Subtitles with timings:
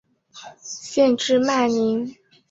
[0.63, 2.15] 县治曼宁。